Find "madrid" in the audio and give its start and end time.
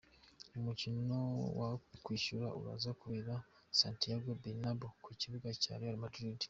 6.03-6.37